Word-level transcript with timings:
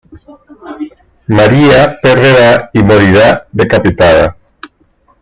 María 1.27 1.95
perderá 2.01 2.71
y 2.73 2.81
morirá 2.81 3.47
decapitada. 3.51 4.35